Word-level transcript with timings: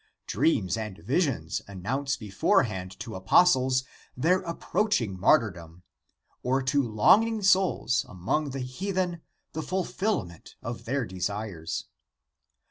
Dreams 0.25 0.77
and 0.77 0.97
visions 0.97 1.61
announce 1.67 2.17
beforehand 2.17 2.99
to 3.01 3.13
apostles 3.13 3.83
their 4.17 4.39
approaching 4.41 5.19
martyrdom, 5.19 5.83
or 6.41 6.63
to 6.63 6.81
longing 6.81 7.43
souls 7.43 8.03
among 8.09 8.49
the 8.49 8.61
heathen 8.61 9.21
the 9.53 9.61
fulfillment 9.61 10.55
of 10.63 10.85
their 10.85 11.05
desires. 11.05 11.85